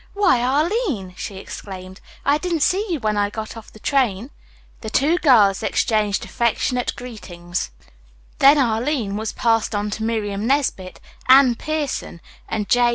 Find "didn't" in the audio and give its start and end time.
2.39-2.63